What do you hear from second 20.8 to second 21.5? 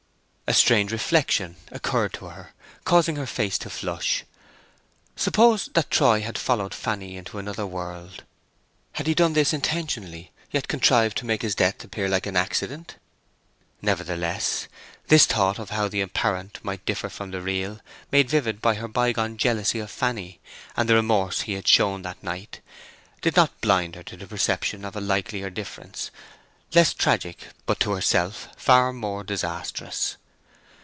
the remorse